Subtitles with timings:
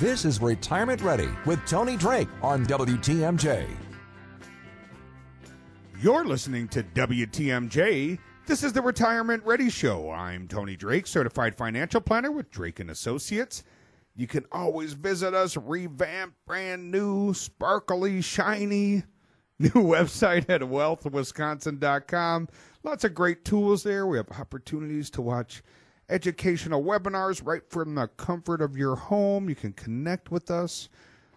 [0.00, 3.68] This is Retirement Ready with Tony Drake on WTMJ.
[6.00, 8.18] You're listening to WTMJ.
[8.46, 10.10] This is the Retirement Ready Show.
[10.10, 13.62] I'm Tony Drake, certified financial planner with Drake and Associates.
[14.16, 19.02] You can always visit us, revamped, brand new, sparkly, shiny,
[19.58, 22.48] new website at wealthwisconsin.com.
[22.84, 24.06] Lots of great tools there.
[24.06, 25.62] We have opportunities to watch
[26.10, 29.48] educational webinars right from the comfort of your home.
[29.48, 30.88] You can connect with us,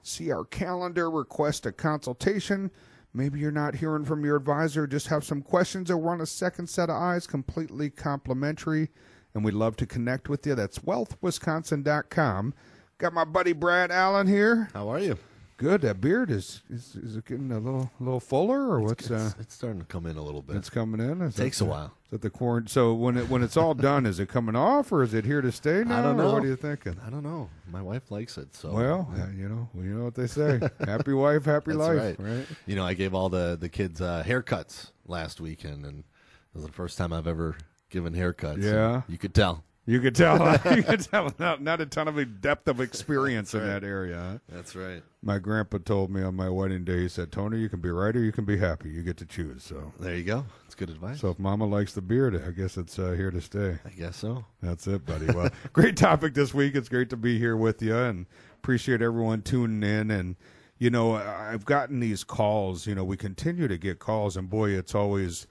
[0.02, 2.72] see our calendar, request a consultation.
[3.14, 6.68] Maybe you're not hearing from your advisor, just have some questions or want a second
[6.68, 8.90] set of eyes, completely complimentary.
[9.36, 10.56] And we'd love to connect with you.
[10.56, 12.54] That's wealthwisconsin.com.
[12.98, 14.70] Got my buddy Brad Allen here.
[14.74, 15.18] How are you?
[15.64, 15.80] Good.
[15.80, 19.32] That beard is is, is it getting a little little fuller or what's it's, uh
[19.40, 20.58] it's starting to come in a little bit.
[20.58, 21.22] it's coming in?
[21.22, 21.94] Is It takes that a while.
[22.04, 24.92] Is that the quarant So when it when it's all done, is it coming off
[24.92, 26.00] or is it here to stay now?
[26.00, 26.34] I don't know.
[26.34, 26.98] what are you thinking?
[27.08, 27.50] I don't know.
[27.72, 30.60] My wife likes it, so Well, uh, you know, well, you know what they say:
[30.86, 31.98] happy wife, happy life.
[31.98, 32.20] right.
[32.20, 32.46] Right.
[32.66, 36.06] You know, I gave all the the kids uh, haircuts last weekend, and it
[36.54, 37.56] was the first time I've ever
[37.90, 38.64] given haircuts.
[38.64, 39.04] Yeah.
[39.08, 39.64] you could tell.
[39.86, 40.38] You could tell.
[40.76, 41.34] you could tell.
[41.40, 43.68] Not, not a ton of depth of experience in right.
[43.68, 44.40] that area.
[44.48, 45.04] That's right.
[45.22, 47.02] My grandpa told me on my wedding day.
[47.02, 48.90] He said, "Tony, you can be right or you can be happy.
[48.90, 50.46] You get to choose." So, There you go.
[50.66, 51.20] It's good advice.
[51.20, 53.78] so if Mama likes the beard, I guess it's uh, here to stay.
[53.86, 54.46] I guess so.
[54.62, 55.28] That's it, buddy.
[55.28, 56.76] Well, great topic this week.
[56.76, 60.10] It's great to be here with you and appreciate everyone tuning in.
[60.10, 60.36] And,
[60.78, 62.88] you know, I've gotten these calls.
[62.88, 65.46] You know, we continue to get calls, and boy, it's always,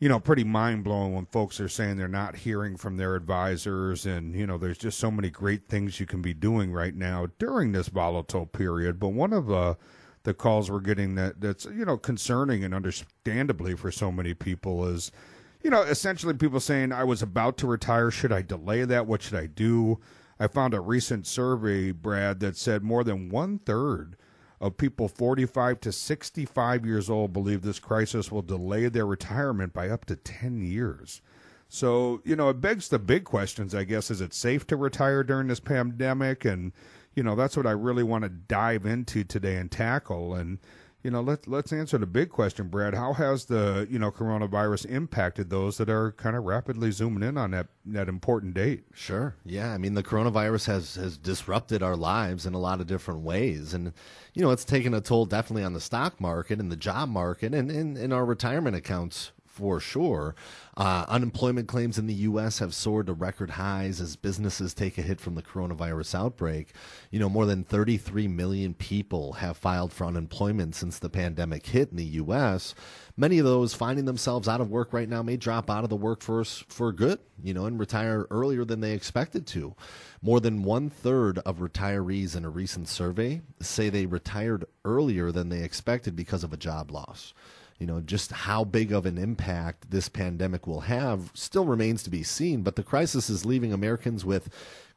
[0.00, 4.06] you know, pretty mind blowing when folks are saying they're not hearing from their advisors.
[4.06, 7.28] And, you know, there's just so many great things you can be doing right now
[7.38, 9.00] during this volatile period.
[9.00, 9.74] But one of uh,
[10.22, 14.86] the calls we're getting that that's, you know, concerning and understandably for so many people
[14.86, 15.10] is,
[15.62, 18.12] you know, essentially people saying, I was about to retire.
[18.12, 19.06] Should I delay that?
[19.06, 19.98] What should I do?
[20.38, 24.16] I found a recent survey, Brad, that said more than one third
[24.60, 29.88] of people 45 to 65 years old believe this crisis will delay their retirement by
[29.88, 31.20] up to 10 years.
[31.68, 34.10] So, you know, it begs the big questions, I guess.
[34.10, 36.44] Is it safe to retire during this pandemic?
[36.44, 36.72] And,
[37.14, 40.34] you know, that's what I really want to dive into today and tackle.
[40.34, 40.58] And,
[41.02, 42.94] you know, let's let's answer the big question, Brad.
[42.94, 47.38] How has the you know coronavirus impacted those that are kind of rapidly zooming in
[47.38, 48.84] on that that important date?
[48.94, 49.36] Sure.
[49.44, 49.72] Yeah.
[49.72, 53.74] I mean, the coronavirus has has disrupted our lives in a lot of different ways,
[53.74, 53.92] and
[54.34, 57.54] you know, it's taken a toll definitely on the stock market and the job market
[57.54, 60.36] and in in our retirement accounts for sure.
[60.76, 62.60] Uh, unemployment claims in the U.S.
[62.60, 66.72] have soared to record highs as businesses take a hit from the coronavirus outbreak.
[67.10, 71.90] You know, more than 33 million people have filed for unemployment since the pandemic hit
[71.90, 72.76] in the U.S.
[73.16, 75.96] Many of those finding themselves out of work right now may drop out of the
[75.96, 79.74] workforce for good, you know, and retire earlier than they expected to.
[80.22, 85.48] More than one third of retirees in a recent survey say they retired earlier than
[85.48, 87.34] they expected because of a job loss
[87.78, 92.10] you know just how big of an impact this pandemic will have still remains to
[92.10, 94.50] be seen but the crisis is leaving americans with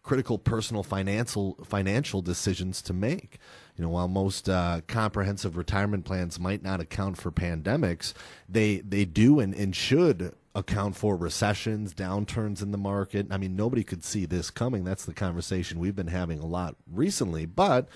[0.04, 3.38] critical personal financial financial decisions to make.
[3.78, 8.14] You know while most uh, comprehensive retirement plans might not account for pandemics
[8.50, 13.28] they they do and, and should account for recessions downturns in the market.
[13.32, 14.84] I mean nobody could see this coming.
[14.84, 17.88] That's the conversation we've been having a lot recently but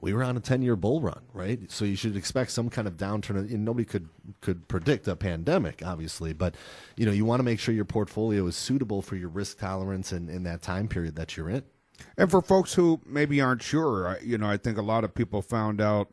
[0.00, 1.70] we were on a 10 year bull run, right?
[1.70, 3.36] So you should expect some kind of downturn.
[3.36, 4.08] And nobody could,
[4.40, 6.54] could predict a pandemic, obviously, but
[6.96, 10.12] you know, you want to make sure your portfolio is suitable for your risk tolerance
[10.12, 11.64] and in that time period that you're in.
[12.16, 15.42] And for folks who maybe aren't sure, you know, I think a lot of people
[15.42, 16.08] found out,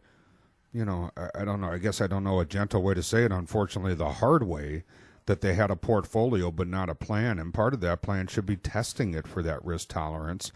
[0.73, 3.03] you know, I, I don't know, I guess I don't know a gentle way to
[3.03, 4.83] say it, unfortunately, the hard way,
[5.27, 7.39] that they had a portfolio but not a plan.
[7.39, 10.51] And part of that plan should be testing it for that risk tolerance.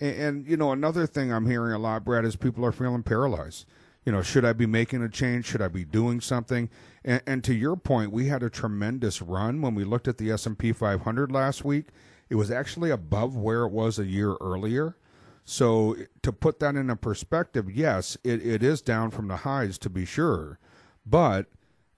[0.00, 3.02] And, and you know, another thing I'm hearing a lot, Brad, is people are feeling
[3.02, 3.66] paralyzed.
[4.04, 5.46] You know, should I be making a change?
[5.46, 6.70] Should I be doing something?
[7.04, 10.30] And, and to your point, we had a tremendous run when we looked at the
[10.30, 11.88] S&P 500 last week.
[12.30, 14.96] It was actually above where it was a year earlier.
[15.44, 19.78] So to put that in a perspective, yes, it, it is down from the highs
[19.78, 20.58] to be sure,
[21.04, 21.46] but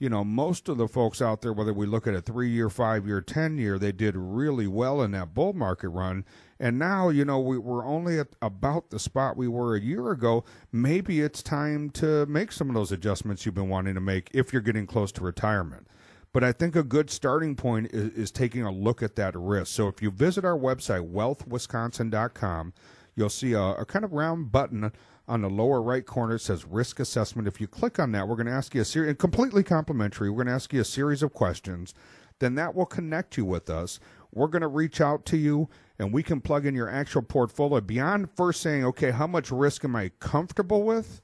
[0.03, 2.69] you know, most of the folks out there, whether we look at a three year,
[2.69, 6.25] five year, 10 year, they did really well in that bull market run.
[6.59, 10.11] And now, you know, we, we're only at about the spot we were a year
[10.11, 10.43] ago.
[10.73, 14.53] Maybe it's time to make some of those adjustments you've been wanting to make if
[14.53, 15.87] you're getting close to retirement.
[16.33, 19.73] But I think a good starting point is, is taking a look at that risk.
[19.73, 22.73] So if you visit our website, wealthwisconsin.com,
[23.15, 24.91] you'll see a, a kind of round button
[25.29, 27.49] on the lower right corner, it says risk assessment.
[27.49, 30.31] If you click on that, we're going to ask you a series, completely complimentary.
[30.31, 31.95] We're going to ask you a series of questions.
[32.39, 34.01] Then that will connect you with us.
[34.33, 37.81] We're going to reach out to you and we can plug in your actual portfolio
[37.81, 41.21] beyond first saying, okay, how much risk am I comfortable with?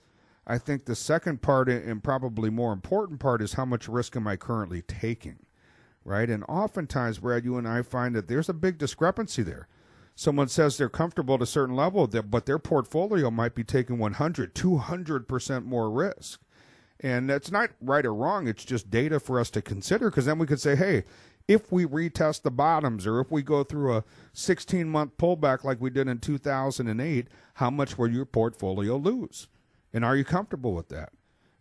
[0.46, 4.26] I think the second part and probably more important part is how much risk am
[4.26, 5.40] I currently taking?
[6.04, 6.30] Right?
[6.30, 9.68] And oftentimes, Brad, you and I find that there's a big discrepancy there
[10.18, 14.52] someone says they're comfortable at a certain level, but their portfolio might be taking 100,
[14.52, 16.40] 200% more risk.
[16.98, 18.48] And that's not right or wrong.
[18.48, 21.04] It's just data for us to consider because then we could say, hey,
[21.46, 25.80] if we retest the bottoms or if we go through a 16 month pullback like
[25.80, 29.46] we did in 2008, how much will your portfolio lose?
[29.92, 31.12] And are you comfortable with that?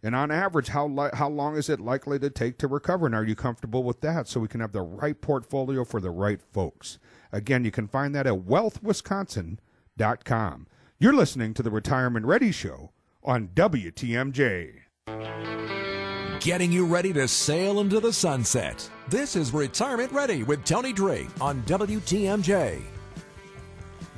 [0.04, 3.08] And on average, how li- how long is it likely to take to recover?
[3.08, 4.28] And are you comfortable with that?
[4.28, 7.00] So we can have the right portfolio for the right folks.
[7.32, 10.68] Again, you can find that at wealthwisconsin.com.
[11.00, 12.92] You're listening to the Retirement Ready Show
[13.24, 14.74] on WTMJ.
[16.40, 18.88] Getting you ready to sail into the sunset.
[19.10, 22.82] This is Retirement Ready with Tony Drake on WTMJ.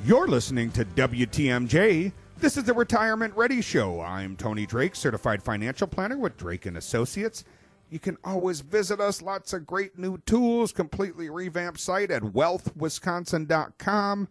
[0.04, 2.12] You're listening to WTMJ.
[2.40, 4.00] This is the Retirement Ready Show.
[4.00, 7.44] I'm Tony Drake, certified financial planner with Drake and Associates.
[7.90, 9.20] You can always visit us.
[9.20, 14.28] Lots of great new tools, completely revamped site at wealthwisconsin.com.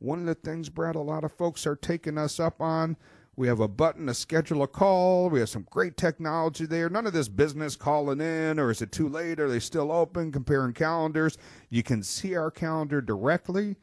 [0.00, 2.98] One of the things, Brad, a lot of folks are taking us up on.
[3.36, 5.30] We have a button to schedule a call.
[5.30, 6.90] We have some great technology there.
[6.90, 9.40] None of this business calling in or is it too late?
[9.40, 10.30] Are they still open?
[10.30, 11.38] Comparing calendars.
[11.70, 13.76] You can see our calendar directly.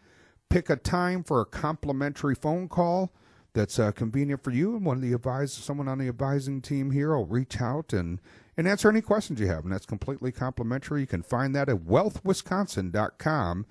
[0.49, 3.11] Pick a time for a complimentary phone call
[3.53, 6.91] that's uh, convenient for you, and one of the advisors, someone on the advising team
[6.91, 8.19] here, will reach out and
[8.57, 9.63] and answer any questions you have.
[9.63, 11.01] And that's completely complimentary.
[11.01, 13.65] You can find that at wealthwisconsin.com.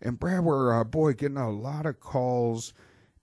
[0.00, 2.72] And Brad, we're, uh, boy, getting a lot of calls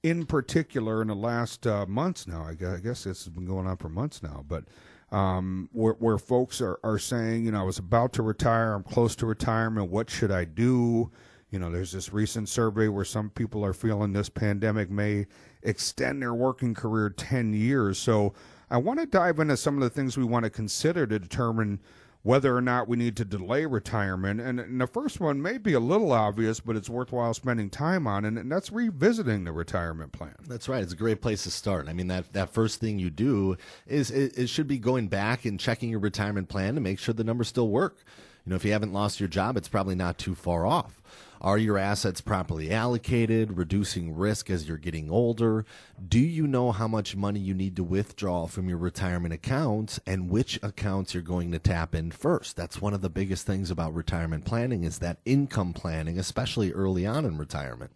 [0.04, 2.44] in particular in the last uh, months now.
[2.44, 4.66] I guess, I guess this has been going on for months now, but
[5.12, 8.84] um, where, where folks are, are saying, you know, I was about to retire, I'm
[8.84, 11.12] close to retirement, what should I do?
[11.52, 15.26] You know, there's this recent survey where some people are feeling this pandemic may
[15.64, 17.98] extend their working career 10 years.
[17.98, 18.34] So,
[18.72, 21.80] I want to dive into some of the things we want to consider to determine
[22.22, 24.42] whether or not we need to delay retirement.
[24.42, 28.06] And, and, the first one may be a little obvious, but it's worthwhile spending time
[28.08, 30.36] on, and, and, that's revisiting the retirement plan.
[30.48, 30.84] That's right.
[30.84, 31.88] It's a great place to start.
[31.88, 33.56] I mean, that, that first thing you do
[33.88, 37.14] is it, it should be going back and checking your retirement plan to make sure
[37.14, 37.98] the numbers still work.
[38.46, 40.99] You know, if you haven't lost your job, it's probably not too far off.
[41.42, 45.66] Are your assets properly allocated, reducing risk as you're getting older?
[46.06, 50.30] Do you know how much money you need to withdraw from your retirement accounts and
[50.30, 52.58] which accounts you're going to tap in first?
[52.58, 57.06] That's one of the biggest things about retirement planning is that income planning, especially early
[57.06, 57.92] on in retirement.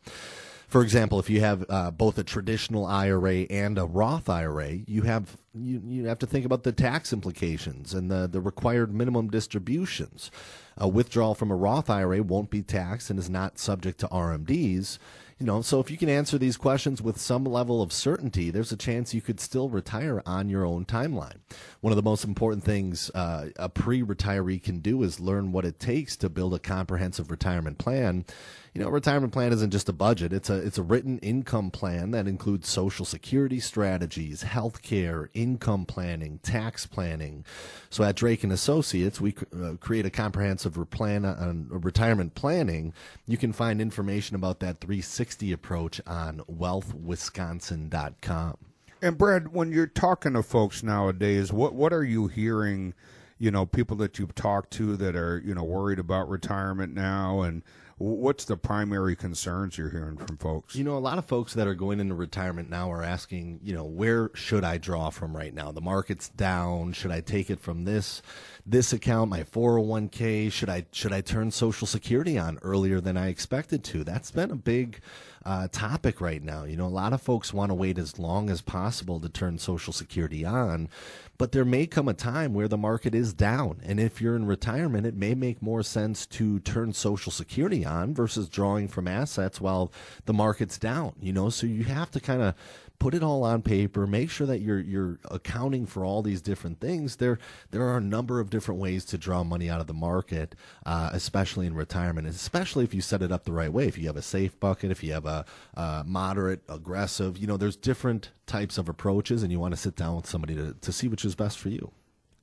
[0.74, 5.04] For example, if you have uh, both a traditional IRA and a Roth IRA, you
[5.04, 9.30] have you, you have to think about the tax implications and the, the required minimum
[9.30, 10.32] distributions.
[10.76, 14.98] A withdrawal from a Roth IRA won't be taxed and is not subject to RMDs.
[15.38, 18.72] You know, so if you can answer these questions with some level of certainty, there's
[18.72, 21.38] a chance you could still retire on your own timeline.
[21.82, 25.80] One of the most important things uh, a pre-retiree can do is learn what it
[25.80, 28.26] takes to build a comprehensive retirement plan
[28.74, 30.34] you know, a retirement plan isn't just a budget.
[30.34, 35.86] It's a it's a written income plan that includes social security strategies, health care, income
[35.86, 37.46] planning, tax planning.
[37.92, 42.96] So at Drake and Associates, we uh, create a comprehensive plan on retirement planning.
[43.28, 48.58] You can find information about that 360 approach on wealthwisconsin.com.
[49.04, 52.96] And Brad, when you're talking to folks nowadays, what what are you hearing?
[53.38, 57.42] You know, people that you've talked to that are you know worried about retirement now,
[57.42, 57.62] and
[57.98, 60.76] What's the primary concerns you're hearing from folks?
[60.76, 63.74] You know, a lot of folks that are going into retirement now are asking, you
[63.74, 65.72] know, where should I draw from right now?
[65.72, 66.94] The market's down.
[66.94, 68.22] Should I take it from this
[68.66, 70.52] this account, my 401k?
[70.52, 74.04] Should I should I turn Social Security on earlier than I expected to?
[74.04, 75.00] That's been a big
[75.46, 76.64] uh, topic right now.
[76.64, 79.58] You know, a lot of folks want to wait as long as possible to turn
[79.58, 80.90] Social Security on,
[81.38, 83.82] but there may come a time where the market is down.
[83.84, 88.14] And if you're in retirement, it may make more sense to turn Social Security on
[88.14, 89.92] versus drawing from assets while
[90.26, 91.50] the market's down, you know?
[91.50, 92.56] So you have to kind of
[93.00, 96.80] put it all on paper, make sure that you're you're accounting for all these different
[96.80, 97.18] things.
[97.18, 97.38] There
[97.72, 101.10] there are a number of different ways to draw money out of the market, uh,
[101.12, 103.88] especially in retirement, especially if you set it up the right way.
[103.88, 107.58] If you have a safe bucket, if you have a, a moderate, aggressive, you know,
[107.58, 110.92] there's different types of approaches, and you want to sit down with somebody to, to
[110.92, 111.92] see which is best for you.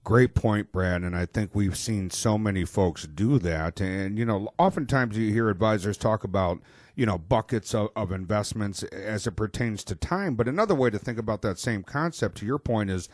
[0.03, 1.03] Great point, Brad.
[1.03, 3.83] And I think we've seen so many folks do that.
[3.83, 6.59] And, you know, oftentimes you hear advisors talk about,
[6.95, 10.35] you know, buckets of, of investments as it pertains to time.
[10.35, 13.09] But another way to think about that same concept, to your point, is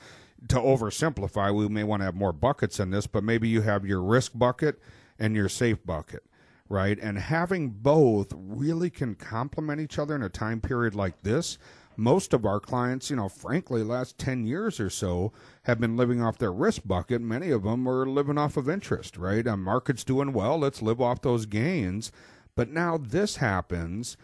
[0.48, 1.54] to oversimplify.
[1.54, 4.32] We may want to have more buckets in this, but maybe you have your risk
[4.34, 4.80] bucket
[5.18, 6.22] and your safe bucket
[6.68, 6.98] right?
[7.00, 11.58] And having both really can complement each other in a time period like this
[11.96, 16.22] most of our clients, you know, frankly, last 10 years or so have been living
[16.22, 17.20] off their risk bucket.
[17.20, 19.46] Many of them are living off of interest, right?
[19.46, 20.58] A market's doing well.
[20.58, 22.12] Let's live off those gains.
[22.56, 24.16] But now this happens.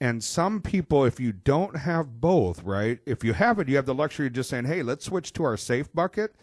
[0.00, 3.00] And some people, if you don't have both, right?
[3.04, 5.44] If you have it, you have the luxury of just saying, hey, let's switch to
[5.44, 6.34] our safe bucket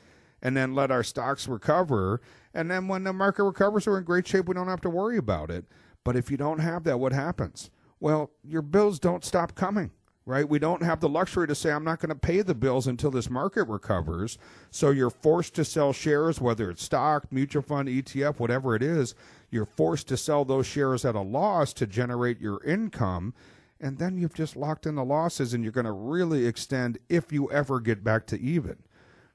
[0.43, 2.21] and then let our stocks recover.
[2.53, 4.47] And then when the market recovers, we're in great shape.
[4.47, 5.65] We don't have to worry about it.
[6.03, 7.71] But if you don't have that, what happens?
[7.99, 9.89] Well, your bills don't stop coming
[10.27, 10.47] right?
[10.47, 13.09] We don't have the luxury to say, I'm not going to pay the bills until
[13.09, 14.37] this market recovers.
[14.69, 19.15] So you're forced to sell shares, whether it's stock, mutual fund, ETF, whatever it is.
[19.49, 23.33] You're forced to sell those shares at a loss to generate your income.
[23.79, 27.31] And then you've just locked in the losses and you're going to really extend if
[27.31, 28.77] you ever get back to even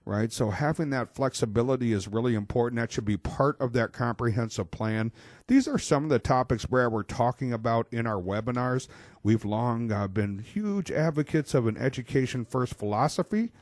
[0.05, 0.33] right?
[0.33, 2.81] So having that flexibility is really important.
[2.81, 5.13] That should be part of that comprehensive plan.
[5.47, 8.89] These are some of the topics where we're talking about in our webinars.
[9.23, 13.53] We've long uh, been huge advocates of an education first philosophy.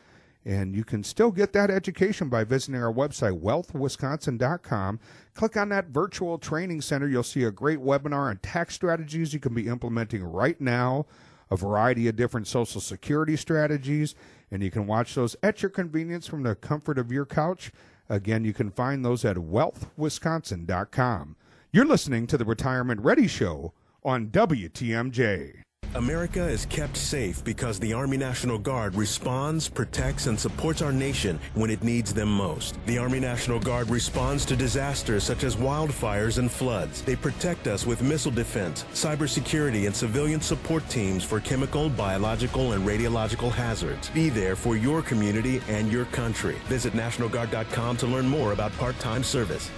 [0.43, 4.99] And you can still get that education by visiting our website, wealthwisconsin.com.
[5.35, 7.07] Click on that virtual training center.
[7.07, 11.05] You'll see a great webinar on tax strategies you can be implementing right now,
[11.51, 14.15] a variety of different Social Security strategies
[14.51, 17.71] and you can watch those at your convenience from the comfort of your couch.
[18.09, 21.37] Again, you can find those at wealthwisconsin.com.
[21.73, 25.63] You're listening to the Retirement Ready Show on WTMJ.
[25.97, 31.41] America is kept safe because the Army National Guard responds, protects, and supports our nation
[31.55, 32.79] when it needs them most.
[32.87, 37.03] The Army National Guard responds to disasters such as wildfires and floods.
[37.03, 42.87] They protect us with missile defense, cybersecurity, and civilian support teams for chemical, biological, and
[42.87, 44.11] radiological hazards.
[44.11, 46.57] Be there for your community and your country.
[46.69, 49.71] Visit NationalGuard.com to learn more about part-time service.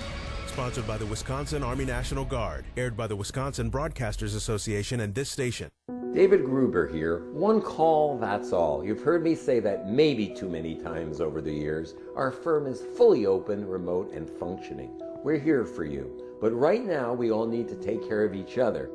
[0.53, 2.67] Sponsored by the Wisconsin Army National Guard.
[2.77, 5.71] Aired by the Wisconsin Broadcasters Association and this station.
[6.13, 7.25] David Gruber here.
[7.33, 8.85] One call, that's all.
[8.85, 11.95] You've heard me say that maybe too many times over the years.
[12.17, 14.91] Our firm is fully open, remote, and functioning.
[15.25, 16.23] We're here for you.
[16.39, 18.91] But right now, we all need to take care of each other.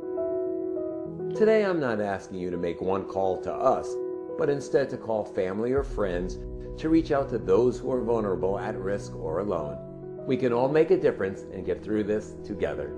[1.35, 3.95] Today, I'm not asking you to make one call to us,
[4.37, 6.37] but instead to call family or friends
[6.79, 9.86] to reach out to those who are vulnerable, at risk, or alone.
[10.27, 12.93] We can all make a difference and get through this together.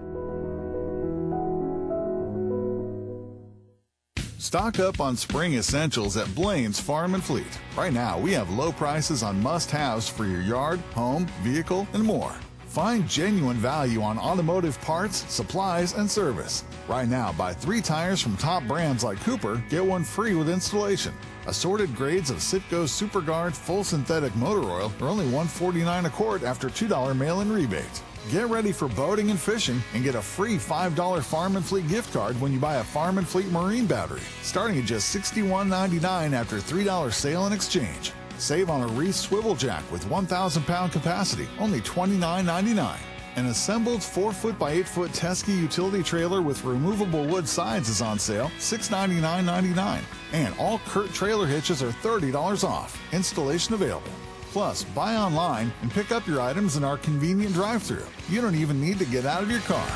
[4.39, 7.59] Stock up on spring essentials at Blain's Farm and Fleet.
[7.77, 12.03] Right now, we have low prices on must haves for your yard, home, vehicle, and
[12.03, 12.33] more.
[12.65, 16.63] Find genuine value on automotive parts, supplies, and service.
[16.87, 21.13] Right now, buy three tires from top brands like Cooper, get one free with installation.
[21.49, 26.69] Assorted grades of Citgo SuperGuard full synthetic motor oil are only 149 a quart after
[26.69, 28.03] $2 mail-in rebate.
[28.29, 32.13] Get ready for boating and fishing and get a free $5 Farm and Fleet gift
[32.13, 36.57] card when you buy a Farm and Fleet marine battery, starting at just $61.99 after
[36.57, 38.11] $3 sale and exchange.
[38.37, 42.95] Save on a Reese swivel jack with 1,000 pound capacity, only $29.99.
[43.39, 48.01] An assembled 4 foot by 8 foot Teskey utility trailer with removable wood sides is
[48.01, 50.01] on sale, $699.99.
[50.33, 53.01] And all Curt trailer hitches are $30 off.
[53.13, 54.11] Installation available.
[54.51, 58.05] Plus, buy online and pick up your items in our convenient drive through.
[58.27, 59.87] You don't even need to get out of your car.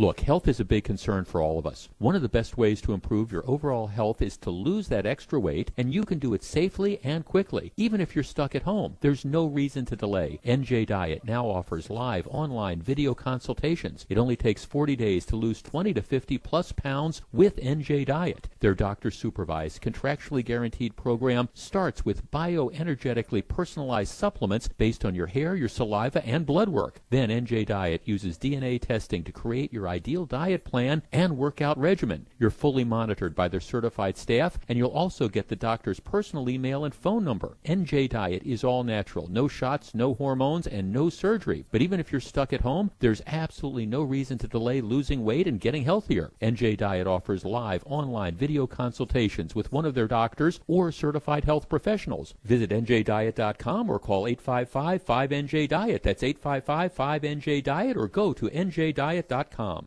[0.00, 1.90] Look, health is a big concern for all of us.
[1.98, 5.38] One of the best ways to improve your overall health is to lose that extra
[5.38, 8.96] weight, and you can do it safely and quickly, even if you're stuck at home.
[9.02, 10.40] There's no reason to delay.
[10.42, 14.06] NJ Diet now offers live online video consultations.
[14.08, 18.48] It only takes 40 days to lose 20 to 50 plus pounds with NJ Diet.
[18.60, 25.54] Their doctor supervised, contractually guaranteed program starts with bioenergetically personalized supplements based on your hair,
[25.54, 27.02] your saliva, and blood work.
[27.10, 32.26] Then NJ Diet uses DNA testing to create your ideal diet plan and workout regimen.
[32.38, 36.84] You're fully monitored by their certified staff, and you'll also get the doctor's personal email
[36.84, 37.56] and phone number.
[37.64, 41.64] NJ Diet is all natural, no shots, no hormones, and no surgery.
[41.72, 45.48] But even if you're stuck at home, there's absolutely no reason to delay losing weight
[45.48, 46.30] and getting healthier.
[46.40, 51.68] NJ Diet offers live online video consultations with one of their doctors or certified health
[51.68, 52.34] professionals.
[52.44, 56.02] Visit njdiet.com or call 855 5NJ Diet.
[56.02, 59.79] That's 855 5NJ Diet or go to njdiet.com.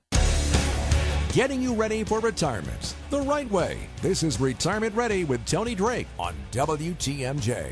[1.33, 3.79] Getting you ready for retirement the right way.
[4.03, 7.71] This is Retirement Ready with Tony Drake on WTMJ.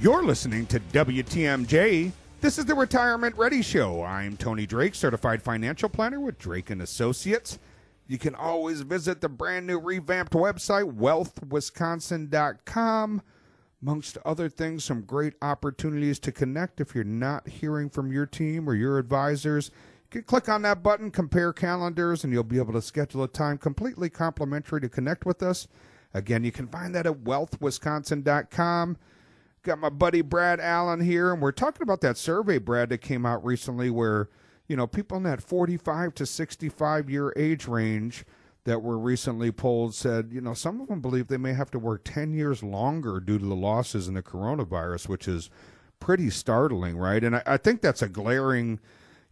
[0.00, 2.10] You're listening to WTMJ.
[2.40, 4.02] This is the Retirement Ready Show.
[4.02, 7.60] I'm Tony Drake, certified financial planner with Drake and Associates.
[8.08, 13.22] You can always visit the brand new revamped website, wealthwisconsin.com.
[13.80, 18.68] Amongst other things, some great opportunities to connect if you're not hearing from your team
[18.68, 19.70] or your advisors.
[20.12, 23.58] You click on that button, compare calendars, and you'll be able to schedule a time
[23.58, 25.68] completely complimentary to connect with us.
[26.14, 28.96] Again, you can find that at wealthwisconsin.com.
[29.62, 33.26] Got my buddy Brad Allen here, and we're talking about that survey, Brad, that came
[33.26, 34.30] out recently where,
[34.66, 38.24] you know, people in that 45 to 65 year age range
[38.64, 41.78] that were recently polled said, you know, some of them believe they may have to
[41.78, 45.50] work 10 years longer due to the losses in the coronavirus, which is
[46.00, 47.24] pretty startling, right?
[47.24, 48.78] And I, I think that's a glaring,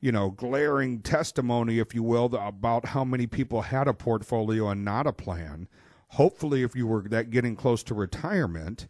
[0.06, 4.84] you know, glaring testimony, if you will, about how many people had a portfolio and
[4.84, 5.66] not a plan.
[6.10, 8.86] Hopefully, if you were that getting close to retirement,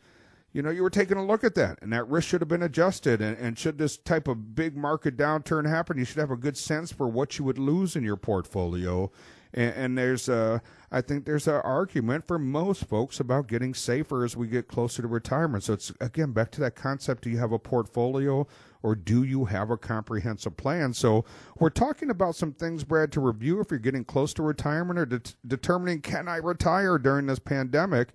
[0.53, 2.63] you know, you were taking a look at that, and that risk should have been
[2.63, 3.23] adjusted.
[3.23, 6.59] And, and should this type of big market downturn happen, you should have a good
[6.59, 9.11] sense for what you would lose in your portfolio
[9.57, 14.25] and, and there's a, I think there's an argument for most folks about getting safer
[14.25, 15.65] as we get closer to retirement.
[15.65, 18.47] So it's again back to that concept: do you have a portfolio
[18.83, 20.93] or do you have a comprehensive plan?
[20.93, 21.25] So
[21.59, 25.07] we're talking about some things, Brad, to review if you're getting close to retirement or
[25.07, 28.09] de- determining can I retire during this pandemic.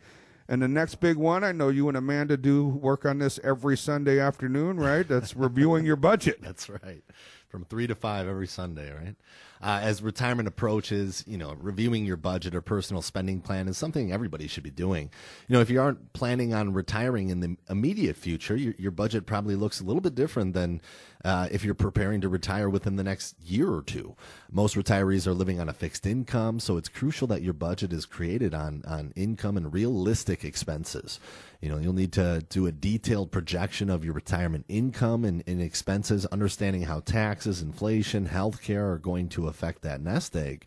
[0.47, 3.77] And the next big one, I know you and Amanda do work on this every
[3.77, 5.07] Sunday afternoon, right?
[5.07, 6.39] That's reviewing your budget.
[6.41, 7.03] That's right.
[7.47, 9.15] From three to five every Sunday, right?
[9.61, 14.11] Uh, as retirement approaches, you know, reviewing your budget or personal spending plan is something
[14.11, 15.09] everybody should be doing.
[15.47, 19.25] You know, if you aren't planning on retiring in the immediate future, your, your budget
[19.25, 20.81] probably looks a little bit different than
[21.23, 24.15] uh, if you're preparing to retire within the next year or two.
[24.51, 28.05] Most retirees are living on a fixed income, so it's crucial that your budget is
[28.05, 31.19] created on on income and realistic expenses.
[31.61, 35.61] You know, you'll need to do a detailed projection of your retirement income and, and
[35.61, 40.65] expenses, understanding how taxes, inflation, healthcare are going to affect that nest egg.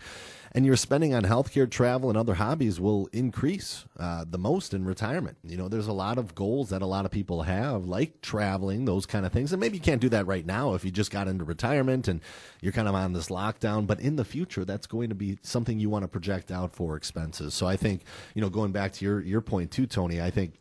[0.56, 4.84] And your spending on healthcare, travel, and other hobbies will increase uh, the most in
[4.84, 5.36] retirement.
[5.42, 8.84] You know, there's a lot of goals that a lot of people have, like traveling,
[8.84, 9.52] those kind of things.
[9.52, 12.20] And maybe you can't do that right now if you just got into retirement and
[12.60, 13.88] you're kind of on this lockdown.
[13.88, 16.96] But in the future, that's going to be something you want to project out for
[16.96, 17.52] expenses.
[17.52, 18.02] So I think,
[18.36, 20.54] you know, going back to your, your point too, Tony, I think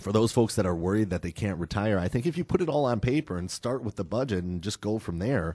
[0.00, 2.60] for those folks that are worried that they can't retire, I think if you put
[2.60, 5.54] it all on paper and start with the budget and just go from there,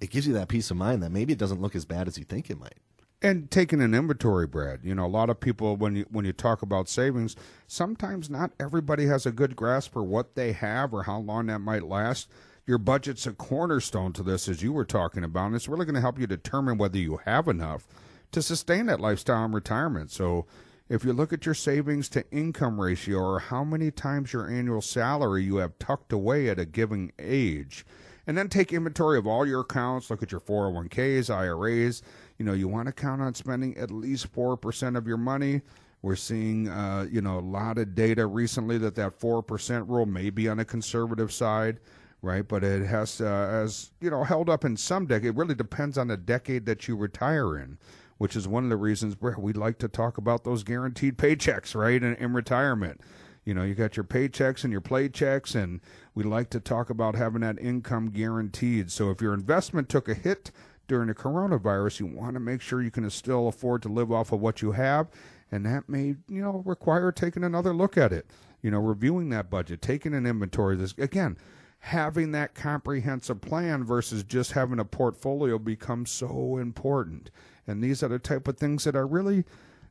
[0.00, 2.18] it gives you that peace of mind that maybe it doesn't look as bad as
[2.18, 2.78] you think it might.
[3.20, 4.80] And taking an inventory, Brad.
[4.84, 7.34] You know, a lot of people when you when you talk about savings,
[7.66, 11.58] sometimes not everybody has a good grasp for what they have or how long that
[11.58, 12.28] might last.
[12.64, 15.94] Your budget's a cornerstone to this, as you were talking about, and it's really going
[15.94, 17.88] to help you determine whether you have enough
[18.30, 20.10] to sustain that lifestyle in retirement.
[20.10, 20.46] So
[20.88, 24.80] if you look at your savings to income ratio or how many times your annual
[24.80, 27.84] salary you have tucked away at a given age,
[28.28, 32.02] and then take inventory of all your accounts, look at your 401ks, IRAs,
[32.36, 35.62] you know, you want to count on spending at least 4% of your money.
[36.02, 40.28] We're seeing, uh, you know, a lot of data recently that that 4% rule may
[40.28, 41.80] be on the conservative side,
[42.20, 42.46] right?
[42.46, 43.24] But it has, uh,
[43.64, 45.30] as, you know, held up in some decade.
[45.30, 47.78] It really depends on the decade that you retire in
[48.18, 52.02] which is one of the reasons we like to talk about those guaranteed paychecks, right,
[52.02, 53.00] in, in retirement.
[53.48, 55.80] You know, you got your paychecks and your playchecks, and
[56.14, 58.92] we like to talk about having that income guaranteed.
[58.92, 60.50] So if your investment took a hit
[60.86, 64.32] during the coronavirus, you want to make sure you can still afford to live off
[64.32, 65.08] of what you have,
[65.50, 68.26] and that may, you know, require taking another look at it.
[68.60, 70.76] You know, reviewing that budget, taking an inventory.
[70.76, 71.38] This again,
[71.78, 77.30] having that comprehensive plan versus just having a portfolio becomes so important.
[77.66, 79.44] And these are the type of things that are really,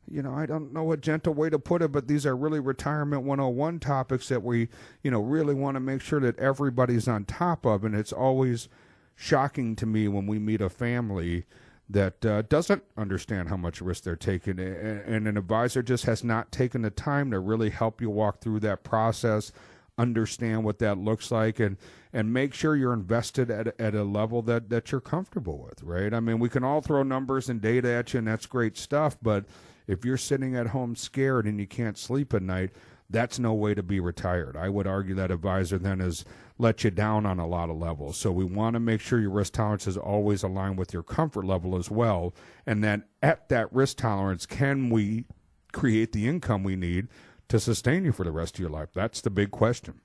[0.09, 2.59] you know, I don't know a gentle way to put it, but these are really
[2.59, 4.69] retirement 101 topics that we,
[5.03, 7.83] you know, really want to make sure that everybody's on top of.
[7.83, 8.69] And it's always
[9.15, 11.45] shocking to me when we meet a family
[11.89, 16.51] that uh, doesn't understand how much risk they're taking, and an advisor just has not
[16.51, 19.51] taken the time to really help you walk through that process
[19.97, 21.77] understand what that looks like and
[22.13, 26.13] and make sure you're invested at at a level that that you're comfortable with right
[26.13, 29.17] i mean we can all throw numbers and data at you and that's great stuff
[29.21, 29.45] but
[29.88, 32.71] if you're sitting at home scared and you can't sleep at night
[33.10, 36.26] that's no way to be retired i would argue that advisor then has
[36.60, 39.30] let you down on a lot of levels so we want to make sure your
[39.30, 42.34] risk tolerance is always aligned with your comfort level as well
[42.65, 45.26] and then at that risk tolerance can we
[45.71, 47.08] create the income we need
[47.50, 48.89] to sustain you for the rest of your life?
[48.93, 50.02] That's the big question.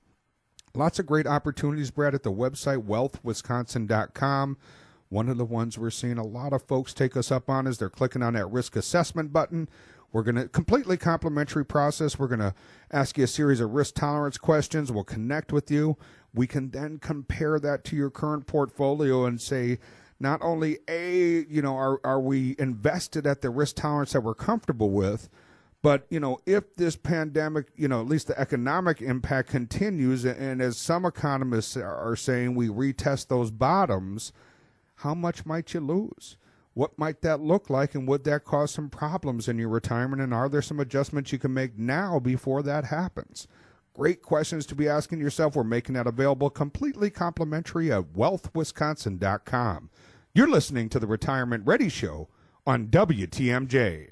[0.74, 4.56] Lots of great opportunities, Brad, at the website wealthwisconsin.com.
[5.12, 7.76] One of the ones we're seeing a lot of folks take us up on is
[7.76, 9.68] they're clicking on that risk assessment button.
[10.10, 12.18] We're going to completely complimentary process.
[12.18, 12.54] We're going to
[12.90, 14.90] ask you a series of risk tolerance questions.
[14.90, 15.98] We'll connect with you.
[16.32, 19.80] We can then compare that to your current portfolio and say,
[20.18, 24.34] not only a, you know, are are we invested at the risk tolerance that we're
[24.34, 25.28] comfortable with,
[25.82, 30.62] but, you know, if this pandemic, you know, at least the economic impact continues, and
[30.62, 34.32] as some economists are saying, we retest those bottoms,
[35.02, 36.36] how much might you lose?
[36.74, 40.22] What might that look like, and would that cause some problems in your retirement?
[40.22, 43.46] And are there some adjustments you can make now before that happens?
[43.94, 45.54] Great questions to be asking yourself.
[45.54, 49.90] We're making that available completely complimentary at wealthwisconsin.com.
[50.34, 52.28] You're listening to the Retirement Ready Show
[52.66, 54.08] on WTMJ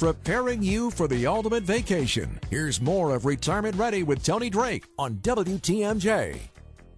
[0.00, 2.40] preparing you for the ultimate vacation.
[2.48, 6.38] Here's more of Retirement Ready with Tony Drake on WTMJ.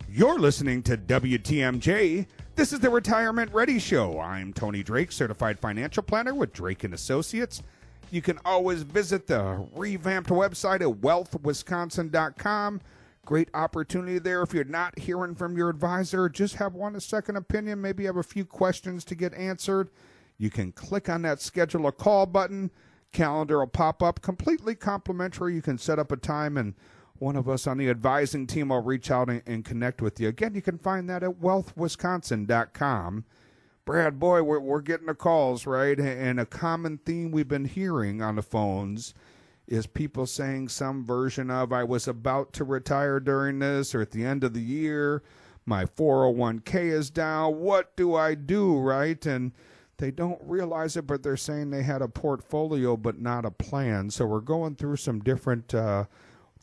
[0.09, 2.27] You're listening to WTMJ.
[2.55, 4.21] This is the Retirement Ready Show.
[4.21, 7.62] I'm Tony Drake, certified financial planner with Drake and Associates.
[8.11, 12.83] You can always visit the revamped website at wealthwisconsin.com.
[13.25, 14.43] Great opportunity there.
[14.43, 18.19] If you're not hearing from your advisor, just have one a second opinion, maybe have
[18.19, 19.88] a few questions to get answered.
[20.37, 22.71] You can click on that schedule a call button
[23.12, 25.55] calendar will pop up completely complimentary.
[25.55, 26.75] You can set up a time and
[27.23, 30.29] one of us on the advising team will reach out and, and connect with you.
[30.29, 33.25] Again, you can find that at wealthwisconsin.com.
[33.85, 35.99] Brad, boy, we're, we're getting the calls, right?
[35.99, 39.15] And a common theme we've been hearing on the phones
[39.69, 44.11] is people saying some version of, I was about to retire during this or at
[44.11, 45.23] the end of the year.
[45.65, 47.61] My 401k is down.
[47.61, 49.25] What do I do, right?
[49.25, 49.53] And
[49.99, 54.11] they don't realize it, but they're saying they had a portfolio but not a plan.
[54.11, 56.07] So we're going through some different uh,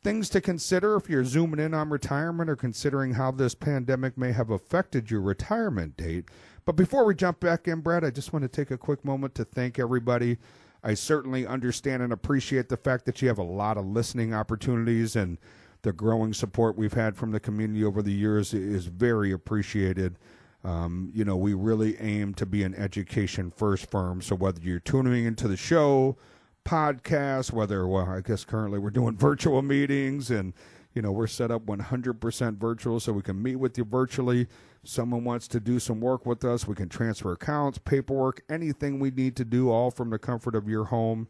[0.01, 4.31] things to consider if you're zooming in on retirement or considering how this pandemic may
[4.31, 6.25] have affected your retirement date.
[6.65, 9.35] But before we jump back in, Brad, I just want to take a quick moment
[9.35, 10.38] to thank everybody.
[10.83, 15.15] I certainly understand and appreciate the fact that you have a lot of listening opportunities
[15.15, 15.38] and
[15.81, 20.17] the growing support we've had from the community over the years is very appreciated.
[20.63, 24.21] Um, you know, we really aim to be an education first firm.
[24.21, 26.17] So whether you're tuning into the show,
[26.65, 30.54] podcast, whether, well, I guess currently we're doing virtual meetings and,
[30.93, 34.48] you know, we're set up 100% virtual so we can meet with you virtually.
[34.84, 39.12] Someone wants to do some work with us, we can transfer accounts, paperwork, anything we
[39.12, 41.28] need to do, all from the comfort of your home.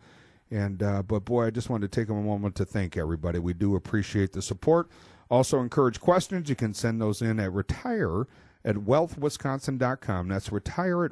[0.51, 3.39] And, uh, but boy, I just wanted to take a moment to thank everybody.
[3.39, 4.89] We do appreciate the support.
[5.29, 6.49] Also, encourage questions.
[6.49, 8.25] You can send those in at retire
[8.65, 10.27] at wealthwisconsin.com.
[10.27, 11.11] That's retire at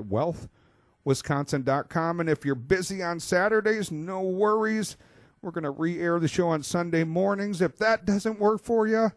[1.07, 2.19] wealthwisconsin.com.
[2.19, 4.97] And if you're busy on Saturdays, no worries.
[5.41, 7.61] We're going to re air the show on Sunday mornings.
[7.61, 9.11] If that doesn't work for you,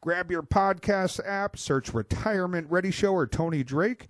[0.00, 4.08] grab your podcast app, search Retirement Ready Show or Tony Drake.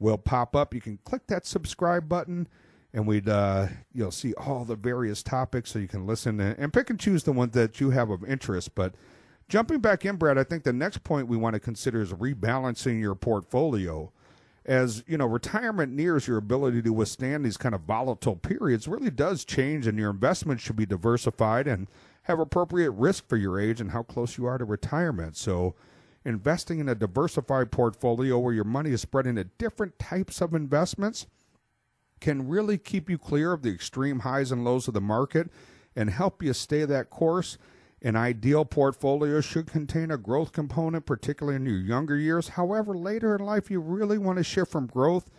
[0.00, 0.74] Will pop up.
[0.74, 2.48] You can click that subscribe button
[2.92, 6.72] and we'd uh, you'll see all the various topics so you can listen and, and
[6.72, 8.74] pick and choose the ones that you have of interest.
[8.74, 8.94] But
[9.48, 13.00] Jumping back in, Brad, I think the next point we want to consider is rebalancing
[13.00, 14.10] your portfolio.
[14.66, 19.10] As you know, retirement nears your ability to withstand these kind of volatile periods really
[19.10, 21.86] does change, and your investments should be diversified and
[22.22, 25.36] have appropriate risk for your age and how close you are to retirement.
[25.36, 25.74] So,
[26.24, 31.26] investing in a diversified portfolio where your money is spread into different types of investments
[32.20, 35.50] can really keep you clear of the extreme highs and lows of the market
[35.94, 37.58] and help you stay that course
[38.04, 42.48] an ideal portfolio should contain a growth component, particularly in your younger years.
[42.48, 45.30] However, later in life, you really want to shift from growth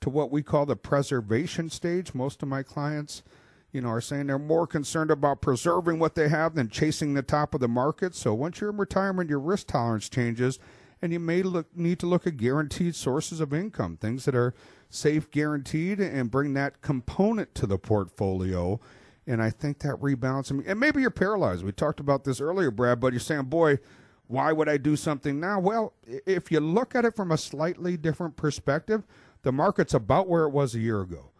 [0.00, 2.14] to what we call the preservation stage.
[2.14, 3.22] Most of my clients,
[3.70, 7.22] you know, are saying they're more concerned about preserving what they have than chasing the
[7.22, 8.16] top of the market.
[8.16, 10.58] So once you're in retirement, your risk tolerance changes,
[11.00, 14.54] and you may look, need to look at guaranteed sources of income, things that are
[14.90, 18.80] safe, guaranteed, and bring that component to the portfolio.
[19.28, 21.62] And I think that rebalancing, and maybe you're paralyzed.
[21.62, 23.78] We talked about this earlier, Brad, but you're saying, boy,
[24.26, 25.60] why would I do something now?
[25.60, 29.04] Well, if you look at it from a slightly different perspective,
[29.42, 31.30] the market's about where it was a year ago.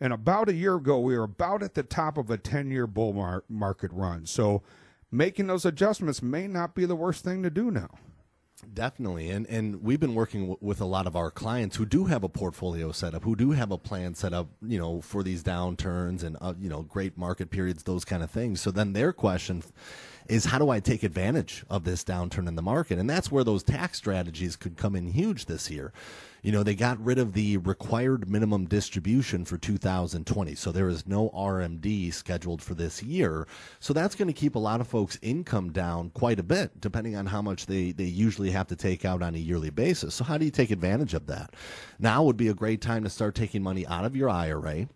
[0.00, 2.86] And about a year ago, we were about at the top of a 10 year
[2.86, 4.24] bull mar- market run.
[4.24, 4.62] So
[5.10, 7.90] making those adjustments may not be the worst thing to do now.
[8.72, 12.04] Definitely, and and we've been working w- with a lot of our clients who do
[12.04, 15.24] have a portfolio set up, who do have a plan set up, you know, for
[15.24, 18.60] these downturns and uh, you know great market periods, those kind of things.
[18.60, 19.64] So then their question
[20.28, 22.98] is, how do I take advantage of this downturn in the market?
[22.98, 25.92] And that's where those tax strategies could come in huge this year
[26.44, 30.54] you know, they got rid of the required minimum distribution for 2020.
[30.54, 33.48] So there is no RMD scheduled for this year.
[33.80, 37.16] So that's going to keep a lot of folks' income down quite a bit, depending
[37.16, 40.16] on how much they, they usually have to take out on a yearly basis.
[40.16, 41.54] So how do you take advantage of that?
[41.98, 44.86] Now would be a great time to start taking money out of your IRA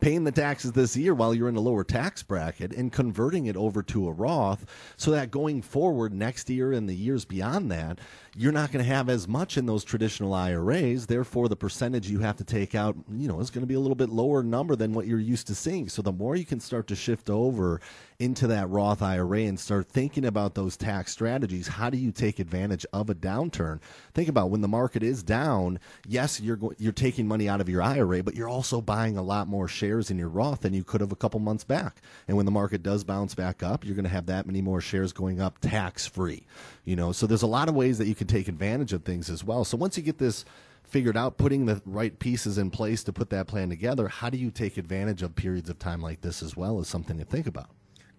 [0.00, 3.56] paying the taxes this year while you're in a lower tax bracket and converting it
[3.56, 7.98] over to a Roth so that going forward next year and the years beyond that,
[8.38, 11.06] you're not going to have as much in those traditional IRAs.
[11.06, 13.80] Therefore, the percentage you have to take out, you know, is going to be a
[13.80, 15.88] little bit lower number than what you're used to seeing.
[15.88, 17.80] So the more you can start to shift over
[18.18, 21.68] into that Roth IRA and start thinking about those tax strategies.
[21.68, 23.80] How do you take advantage of a downturn?
[24.14, 25.78] Think about when the market is down.
[26.06, 29.22] Yes, you're go- you're taking money out of your IRA, but you're also buying a
[29.22, 32.02] lot more shares in your Roth than you could have a couple months back.
[32.28, 34.80] And when the market does bounce back up, you're going to have that many more
[34.80, 36.44] shares going up tax free.
[36.84, 39.30] You know, so there's a lot of ways that you can take advantage of things
[39.30, 39.64] as well.
[39.64, 40.44] So once you get this
[40.84, 44.38] figured out putting the right pieces in place to put that plan together how do
[44.38, 47.48] you take advantage of periods of time like this as well as something to think
[47.48, 47.70] about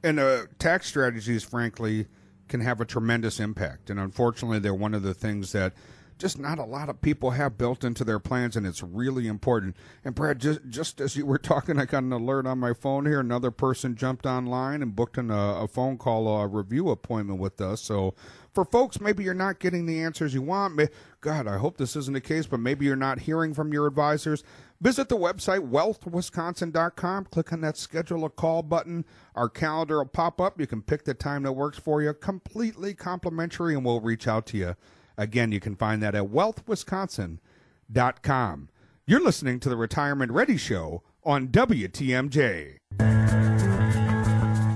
[0.04, 2.08] and uh, tax strategies, frankly,
[2.48, 3.89] can have a tremendous impact.
[3.89, 5.74] And unfortunately, they're one of the things that
[6.17, 9.75] just not a lot of people have built into their plans, and it's really important.
[10.03, 13.06] And Brad, just just as you were talking, I got an alert on my phone
[13.06, 13.19] here.
[13.19, 17.82] Another person jumped online and booked uh, a phone call, a review appointment with us.
[17.82, 18.15] So
[18.53, 20.80] for folks, maybe you're not getting the answers you want.
[21.21, 24.43] God, I hope this isn't the case, but maybe you're not hearing from your advisors.
[24.80, 27.25] Visit the website, wealthwisconsin.com.
[27.25, 29.06] Click on that schedule a call button.
[29.36, 30.60] Our calendar will pop up.
[30.60, 34.45] You can pick the time that works for you, completely complimentary, and we'll reach out
[34.47, 34.75] to you.
[35.17, 38.69] Again, you can find that at wealthwisconsin.com.
[39.06, 42.77] You're listening to the Retirement Ready Show on WTMJ.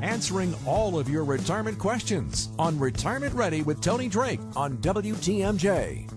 [0.01, 6.09] Answering all of your retirement questions on Retirement Ready with Tony Drake on WTMJ.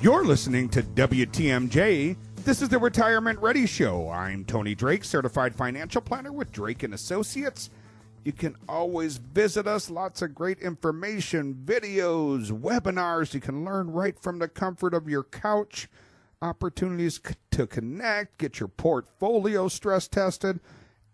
[0.00, 2.16] You're listening to WTMJ.
[2.44, 4.08] This is the Retirement Ready Show.
[4.08, 7.70] I'm Tony Drake, certified financial planner with Drake and Associates.
[8.24, 9.90] You can always visit us.
[9.90, 13.34] Lots of great information, videos, webinars.
[13.34, 15.88] You can learn right from the comfort of your couch.
[16.40, 17.20] Opportunities
[17.52, 20.60] to connect, get your portfolio stress tested.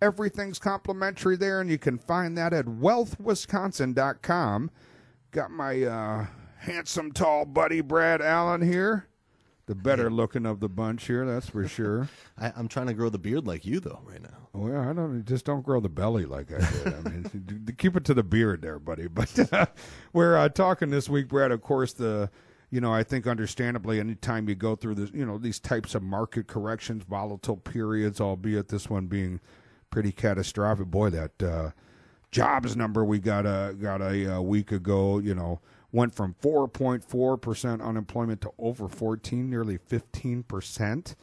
[0.01, 4.71] Everything's complimentary there, and you can find that at wealthwisconsin.com.
[5.31, 6.27] Got my uh,
[6.59, 9.09] handsome, tall buddy Brad Allen here.
[9.69, 12.09] The better looking of the bunch here, that's for sure.
[12.39, 14.49] I, am trying to grow the beard like you, though, right now.
[14.55, 16.95] Well, I don't just don't grow the belly like I did.
[16.95, 19.09] I mean, keep it to the beard there, buddy.
[19.13, 19.67] But uh,
[20.15, 21.53] we're uh, talking this week, Brad.
[21.53, 22.31] Of course, the
[22.71, 26.03] you know I think understandably, anytime you go through this, you know these types of
[26.03, 29.39] market corrections, volatile periods, albeit this one being
[29.91, 30.87] pretty catastrophic.
[30.87, 31.71] Boy, that uh,
[32.31, 35.61] jobs number we got a got a, a week ago, you know
[35.93, 41.15] went from 4.4% unemployment to over 14, nearly 15%.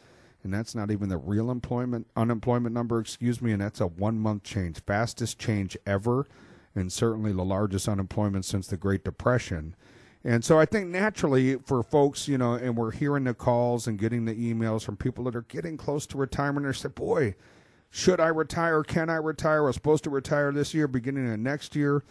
[0.43, 4.19] And that's not even the real employment unemployment number, excuse me, and that's a one
[4.19, 4.80] month change.
[4.84, 6.28] Fastest change ever,
[6.75, 9.75] and certainly the largest unemployment since the Great Depression.
[10.23, 13.97] And so I think naturally for folks, you know, and we're hearing the calls and
[13.97, 17.36] getting the emails from people that are getting close to retirement and say, boy,
[17.91, 18.84] should I retire?
[18.84, 19.63] Can I retire?
[19.63, 22.04] I was supposed to retire this year, beginning of next year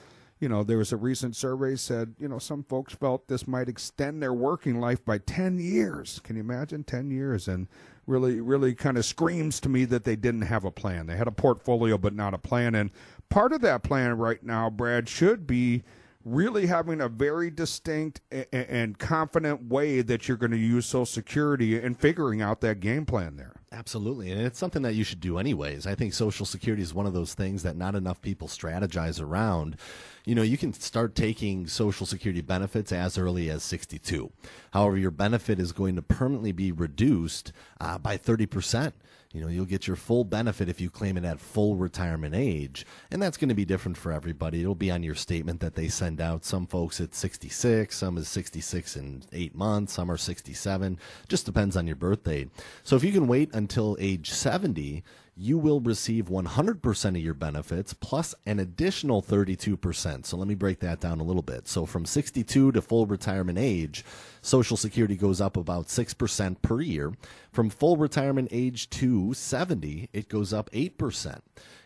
[0.44, 3.66] you know, there was a recent survey said, you know, some folks felt this might
[3.66, 6.20] extend their working life by 10 years.
[6.22, 7.48] Can you imagine 10 years?
[7.48, 7.66] And
[8.06, 11.06] really, really kind of screams to me that they didn't have a plan.
[11.06, 12.74] They had a portfolio, but not a plan.
[12.74, 12.90] And
[13.30, 15.82] part of that plan right now, Brad, should be
[16.24, 18.20] really having a very distinct
[18.52, 23.04] and confident way that you're going to use Social Security and figuring out that game
[23.04, 23.52] plan there.
[23.70, 24.30] Absolutely.
[24.30, 25.86] And it's something that you should do anyways.
[25.86, 29.76] I think Social Security is one of those things that not enough people strategize around.
[30.24, 34.32] You know, you can start taking Social Security benefits as early as 62.
[34.72, 38.92] However, your benefit is going to permanently be reduced uh, by 30%
[39.34, 42.86] You know, you'll get your full benefit if you claim it at full retirement age.
[43.10, 44.60] And that's going to be different for everybody.
[44.60, 46.44] It'll be on your statement that they send out.
[46.44, 50.98] Some folks it's 66, some is 66 in eight months, some are 67.
[51.28, 52.48] Just depends on your birth date.
[52.84, 55.02] So if you can wait until age 70,
[55.36, 60.24] you will receive 100% of your benefits plus an additional 32%.
[60.24, 61.66] So let me break that down a little bit.
[61.66, 64.04] So from 62 to full retirement age,
[64.42, 67.12] Social Security goes up about 6% per year.
[67.50, 71.40] From full retirement age to 70, it goes up 8%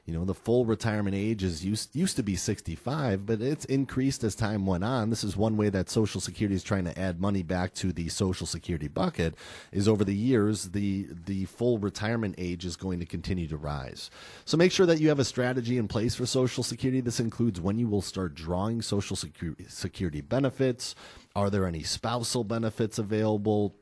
[0.08, 4.24] you know the full retirement age is used used to be 65 but it's increased
[4.24, 5.10] as time went on.
[5.10, 8.08] This is one way that social security is trying to add money back to the
[8.08, 9.34] social security bucket
[9.70, 14.10] is over the years the the full retirement age is going to continue to rise.
[14.46, 17.02] So make sure that you have a strategy in place for social security.
[17.02, 20.94] This includes when you will start drawing social security security benefits.
[21.36, 23.76] Are there any spousal benefits available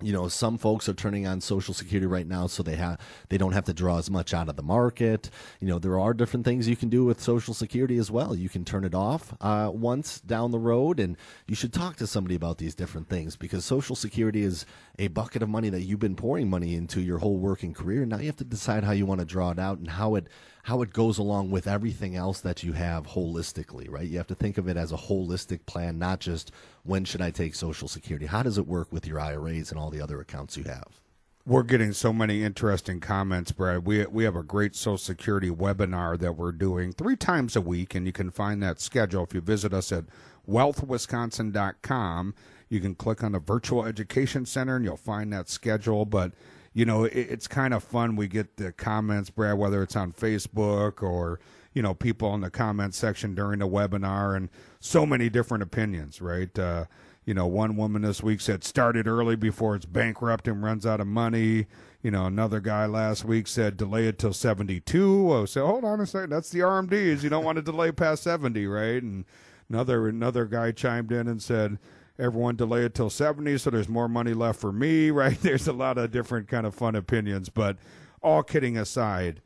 [0.00, 3.38] you know some folks are turning on social security right now so they have they
[3.38, 5.30] don't have to draw as much out of the market.
[5.60, 8.34] You know there are different things you can do with social security as well.
[8.34, 12.06] You can turn it off uh, once down the road and you should talk to
[12.06, 14.66] somebody about these different things because social security is
[14.98, 18.18] a bucket of money that you've been pouring money into your whole working career now
[18.18, 20.28] you have to decide how you want to draw it out and how it
[20.68, 24.06] how it goes along with everything else that you have holistically, right?
[24.06, 26.52] You have to think of it as a holistic plan, not just
[26.82, 28.26] when should I take Social Security?
[28.26, 31.00] How does it work with your IRAs and all the other accounts you have?
[31.46, 33.86] We're getting so many interesting comments, Brad.
[33.86, 37.94] We we have a great Social Security webinar that we're doing three times a week,
[37.94, 40.04] and you can find that schedule if you visit us at
[40.46, 42.34] wealthwisconsin.com.
[42.68, 46.04] You can click on the Virtual Education Center, and you'll find that schedule.
[46.04, 46.32] But
[46.72, 48.16] you know, it, it's kind of fun.
[48.16, 51.40] We get the comments, Brad, whether it's on Facebook or,
[51.72, 54.48] you know, people in the comment section during the webinar and
[54.80, 56.56] so many different opinions, right?
[56.58, 56.84] Uh,
[57.24, 60.98] you know, one woman this week said started early before it's bankrupt and runs out
[60.98, 61.66] of money.
[62.00, 65.32] You know, another guy last week said delay it till 72.
[65.32, 66.30] Oh, so hold on a second.
[66.30, 67.22] That's the RMDs.
[67.22, 69.02] You don't want to delay past 70, right?
[69.02, 69.26] And
[69.68, 71.78] another another guy chimed in and said,
[72.18, 75.40] everyone delay it till 70 so there's more money left for me right?
[75.40, 77.76] There's a lot of different kind of fun opinions but
[78.22, 79.40] all kidding aside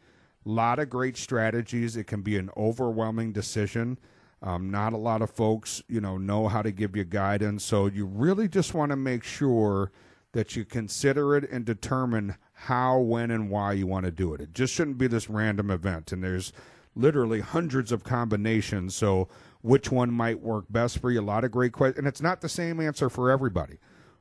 [0.45, 1.97] a lot of great strategies.
[1.97, 3.99] It can be an overwhelming decision.
[4.43, 7.87] Um, not a lot of folks you know know how to give you guidance so
[7.87, 9.93] you really just want to make sure
[10.33, 14.41] that you consider it and determine how when and why you want to do it.
[14.41, 16.53] It just shouldn't be this random event and there's
[16.97, 19.29] literally hundreds of combinations so
[19.63, 21.21] which one might work best for you.
[21.21, 21.99] A lot of great questions.
[21.99, 23.79] And it's not the same answer for everybody.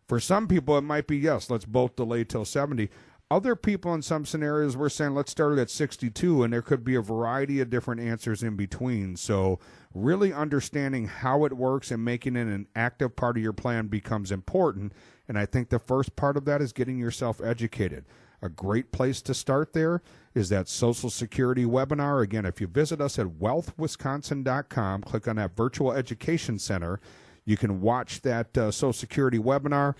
[0.08, 2.90] For some people, it might be yes, let's both delay till 70.
[3.30, 6.84] Other people in some scenarios, we're saying let's start it at 62, and there could
[6.84, 9.16] be a variety of different answers in between.
[9.16, 9.58] So,
[9.94, 14.34] really understanding how it works and making it an active part of your plan becomes
[14.34, 14.92] important.
[15.30, 18.04] And I think the first part of that is getting yourself educated.
[18.42, 20.02] A great place to start there
[20.34, 22.24] is that Social Security webinar.
[22.24, 27.00] Again, if you visit us at wealthwisconsin.com, click on that virtual education center,
[27.46, 29.96] you can watch that uh, Social Security webinar.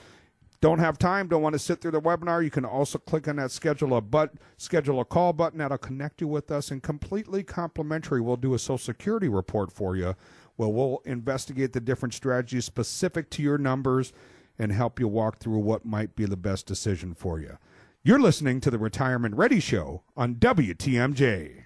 [0.62, 3.38] Don't have time, don't want to sit through the webinar, you can also click on
[3.38, 7.42] that schedule a but schedule a call button that'll connect you with us and completely
[7.44, 8.22] complimentary.
[8.22, 10.16] We'll do a Social Security report for you
[10.58, 14.14] where we'll investigate the different strategies specific to your numbers
[14.60, 17.58] and help you walk through what might be the best decision for you.
[18.04, 21.66] You're listening to the Retirement Ready Show on WTMJ.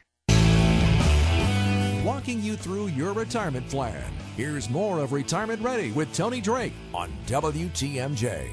[2.04, 4.04] Walking you through your retirement plan.
[4.36, 8.50] Here's more of Retirement Ready with Tony Drake on WTMJ.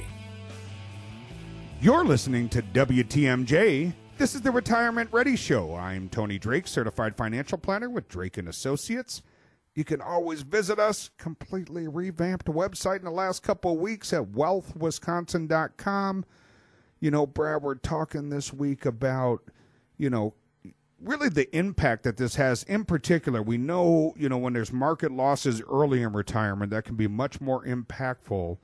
[1.81, 3.93] You're listening to WTMJ.
[4.17, 5.75] This is the Retirement Ready Show.
[5.75, 9.23] I'm Tony Drake, certified financial planner with Drake and Associates.
[9.75, 14.23] You can always visit us, completely revamped website in the last couple of weeks at
[14.23, 16.25] wealthwisconsin.com
[17.03, 19.43] you know, Brad, we're talking this week about,
[19.99, 20.35] you know,
[21.03, 22.63] really the impact that this has.
[22.63, 26.95] In particular, we know, you know, when there's market losses early in retirement, that can
[26.95, 28.57] be much more impactful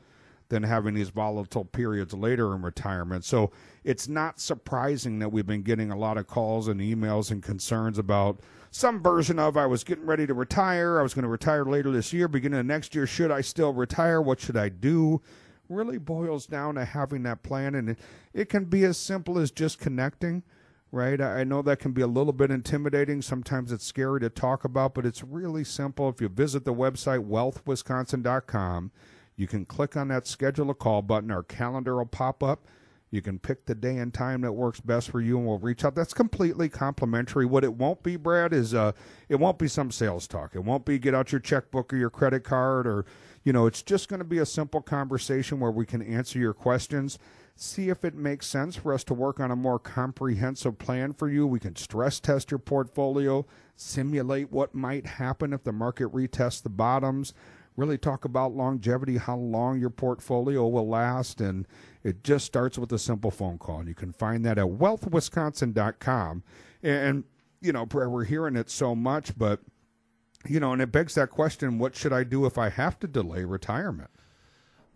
[0.50, 3.24] than having these volatile periods later in retirement.
[3.24, 3.50] So
[3.82, 7.98] it's not surprising that we've been getting a lot of calls and emails and concerns
[7.98, 8.38] about
[8.70, 11.00] some version of I was getting ready to retire.
[11.00, 13.04] I was going to retire later this year, beginning of next year.
[13.04, 14.22] Should I still retire?
[14.22, 15.20] What should I do?
[15.68, 17.98] Really boils down to having that plan, and it,
[18.32, 20.42] it can be as simple as just connecting.
[20.90, 23.20] Right, I know that can be a little bit intimidating.
[23.20, 26.08] Sometimes it's scary to talk about, but it's really simple.
[26.08, 28.90] If you visit the website wealthwisconsin.com,
[29.36, 31.30] you can click on that schedule a call button.
[31.30, 32.66] Our calendar will pop up.
[33.10, 35.84] You can pick the day and time that works best for you, and we'll reach
[35.84, 35.94] out.
[35.94, 37.46] That's completely complimentary.
[37.46, 38.92] What it won't be, Brad, is uh,
[39.28, 40.54] it won't be some sales talk.
[40.54, 43.06] It won't be get out your checkbook or your credit card or
[43.48, 46.52] you know, it's just going to be a simple conversation where we can answer your
[46.52, 47.18] questions.
[47.60, 51.28] see if it makes sense for us to work on a more comprehensive plan for
[51.28, 51.46] you.
[51.46, 56.68] We can stress test your portfolio, simulate what might happen if the market retests the
[56.68, 57.34] bottoms,
[57.76, 61.66] really talk about longevity, how long your portfolio will last, and
[62.04, 63.80] it just starts with a simple phone call.
[63.80, 66.42] And you can find that at wealthwisconsin.com.
[66.82, 67.24] And,
[67.60, 69.60] you know, we're hearing it so much, but,
[70.46, 73.06] you know, and it begs that question what should I do if I have to
[73.06, 74.10] delay retirement?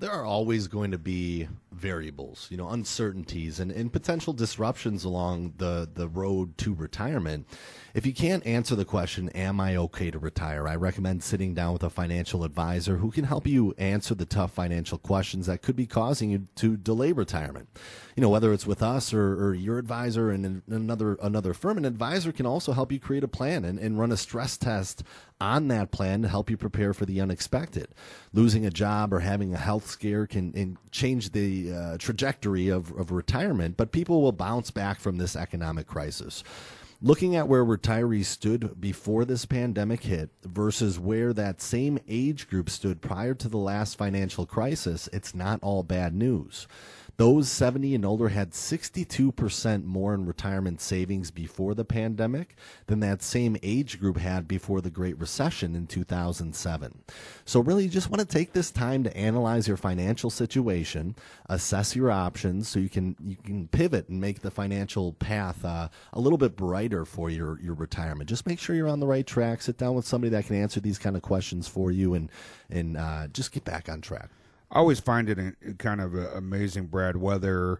[0.02, 5.54] there are always going to be variables, you know, uncertainties and, and potential disruptions along
[5.58, 7.46] the, the road to retirement.
[7.94, 10.66] If you can't answer the question, Am I okay to retire?
[10.66, 14.50] I recommend sitting down with a financial advisor who can help you answer the tough
[14.50, 17.68] financial questions that could be causing you to delay retirement.
[18.16, 21.86] You know, whether it's with us or, or your advisor and another another firm, an
[21.86, 25.02] advisor can also help you create a plan and, and run a stress test
[25.40, 27.88] on that plan to help you prepare for the unexpected.
[28.34, 33.12] Losing a job or having a health scare can change the uh, trajectory of, of
[33.12, 36.44] retirement, but people will bounce back from this economic crisis.
[37.04, 42.70] Looking at where retirees stood before this pandemic hit versus where that same age group
[42.70, 46.68] stood prior to the last financial crisis, it's not all bad news.
[47.22, 52.56] Those 70 and older had 62% more in retirement savings before the pandemic
[52.88, 57.04] than that same age group had before the Great Recession in 2007.
[57.44, 61.14] So, really, you just want to take this time to analyze your financial situation,
[61.46, 65.90] assess your options so you can, you can pivot and make the financial path uh,
[66.12, 68.28] a little bit brighter for your, your retirement.
[68.28, 69.62] Just make sure you're on the right track.
[69.62, 72.32] Sit down with somebody that can answer these kind of questions for you and,
[72.68, 74.28] and uh, just get back on track.
[74.72, 77.78] I always find it kind of amazing, Brad, whether,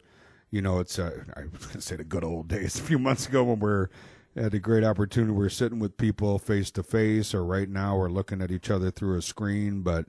[0.51, 2.99] you know, it's, uh, I was going to say the good old days a few
[2.99, 3.89] months ago when we're
[4.37, 5.33] had a great opportunity.
[5.33, 8.91] We're sitting with people face to face, or right now we're looking at each other
[8.91, 9.83] through a screen.
[9.83, 10.07] But,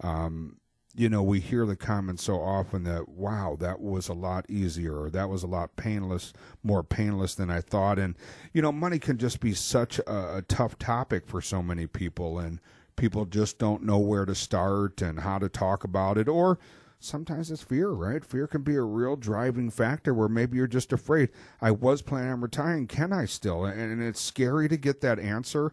[0.00, 0.56] um,
[0.94, 5.00] you know, we hear the comments so often that, wow, that was a lot easier,
[5.02, 6.32] or that was a lot painless,
[6.62, 7.98] more painless than I thought.
[7.98, 8.14] And,
[8.52, 12.38] you know, money can just be such a, a tough topic for so many people.
[12.38, 12.60] And,
[12.96, 16.28] people just don't know where to start and how to talk about it.
[16.28, 16.58] Or
[16.98, 18.24] sometimes it's fear right?
[18.24, 21.28] Fear can be a real driving factor where maybe you're just afraid
[21.60, 22.86] i was planning on retiring.
[22.86, 23.64] Can i still?
[23.64, 25.72] And it's scary to get that answer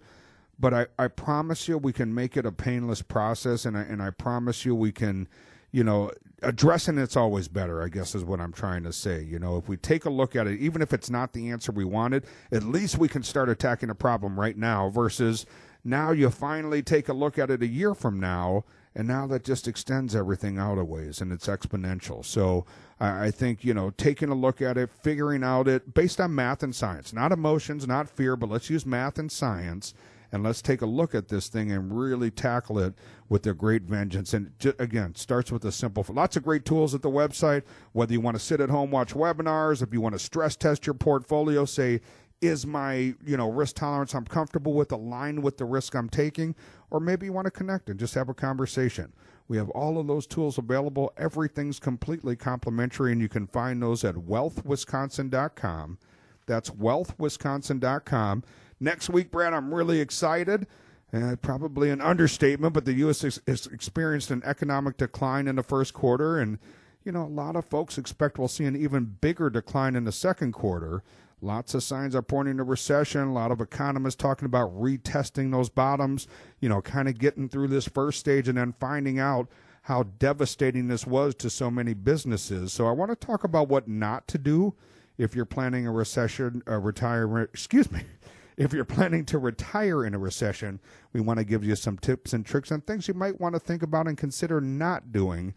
[0.59, 4.01] but i, I promise you we can make it a painless process and I, and
[4.01, 5.27] I promise you we can
[5.71, 6.11] you know
[6.41, 9.23] addressing it's always better i guess is what i'm trying to say.
[9.23, 11.71] You know if we take a look at it even if it's not the answer
[11.71, 15.45] we wanted at least we can start attacking a problem right now versus
[15.83, 18.63] now you finally take a look at it a year from now,
[18.95, 22.23] and now that just extends everything out a ways and it's exponential.
[22.23, 22.65] So
[22.99, 26.63] I think, you know, taking a look at it, figuring out it based on math
[26.63, 29.93] and science, not emotions, not fear, but let's use math and science
[30.31, 32.93] and let's take a look at this thing and really tackle it
[33.29, 34.33] with a great vengeance.
[34.33, 37.63] And again, starts with a simple, lots of great tools at the website.
[37.91, 40.87] Whether you want to sit at home, watch webinars, if you want to stress test
[40.87, 42.01] your portfolio, say,
[42.43, 46.55] is my you know risk tolerance I'm comfortable with aligned with the risk I'm taking,
[46.91, 49.13] or maybe you want to connect and just have a conversation.
[49.47, 51.13] We have all of those tools available.
[51.17, 55.97] Everything's completely complimentary, and you can find those at wealthwisconsin.com.
[56.45, 58.43] That's wealthwisconsin.com.
[58.79, 60.67] Next week, Brad, I'm really excited.
[61.13, 63.21] Uh, probably an understatement, but the U.S.
[63.21, 66.57] has experienced an economic decline in the first quarter, and
[67.03, 70.11] you know a lot of folks expect we'll see an even bigger decline in the
[70.11, 71.03] second quarter.
[71.43, 73.27] Lots of signs are pointing to recession.
[73.27, 76.25] A lot of economists talking about retesting those bottoms,
[76.61, 79.49] you know, kind of getting through this first stage and then finding out
[79.83, 82.71] how devastating this was to so many businesses.
[82.71, 84.73] So I want to talk about what not to do
[85.17, 88.03] if you're planning a recession, a retirement, excuse me,
[88.57, 90.79] if you're planning to retire in a recession,
[91.11, 93.59] we want to give you some tips and tricks and things you might want to
[93.59, 95.53] think about and consider not doing.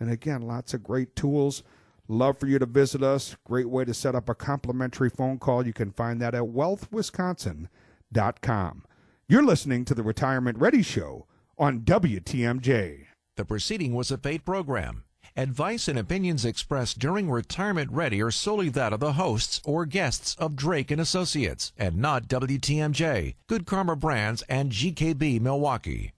[0.00, 1.62] And again, lots of great tools
[2.08, 3.36] Love for you to visit us.
[3.44, 5.66] Great way to set up a complimentary phone call.
[5.66, 8.84] You can find that at wealthwisconsin.com.
[9.28, 11.26] You're listening to the Retirement Ready Show
[11.58, 13.06] on WTMJ.
[13.36, 15.02] The proceeding was a paid program.
[15.36, 20.36] Advice and opinions expressed during Retirement Ready are solely that of the hosts or guests
[20.38, 26.12] of Drake and Associates and not WTMJ, Good Karma Brands and GKB Milwaukee.